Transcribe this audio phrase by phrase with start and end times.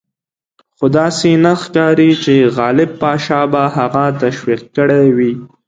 [0.77, 5.31] خو داسې نه ښکاري چې غالب پاشا به هغه تشویق کړی وي.